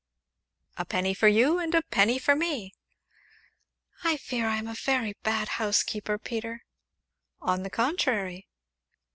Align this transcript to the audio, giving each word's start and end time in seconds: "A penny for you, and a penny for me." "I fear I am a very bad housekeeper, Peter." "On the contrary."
"A 0.77 0.85
penny 0.85 1.13
for 1.13 1.27
you, 1.27 1.59
and 1.59 1.75
a 1.75 1.83
penny 1.83 2.17
for 2.17 2.35
me." 2.35 2.73
"I 4.03 4.17
fear 4.17 4.47
I 4.47 4.55
am 4.57 4.67
a 4.67 4.73
very 4.73 5.13
bad 5.21 5.47
housekeeper, 5.61 6.17
Peter." 6.17 6.63
"On 7.39 7.61
the 7.61 7.69
contrary." 7.69 8.47